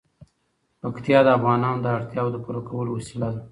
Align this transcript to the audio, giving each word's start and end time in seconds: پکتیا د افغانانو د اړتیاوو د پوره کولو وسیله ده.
پکتیا 0.81 1.19
د 1.23 1.27
افغانانو 1.37 1.79
د 1.83 1.87
اړتیاوو 1.97 2.33
د 2.33 2.37
پوره 2.43 2.61
کولو 2.69 2.89
وسیله 2.97 3.29
ده. 3.35 3.41